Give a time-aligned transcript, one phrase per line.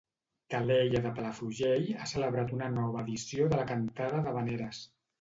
[0.53, 4.87] Calella de Palafrugell ha celebrat una nova edició de la Cantada d'havaneres.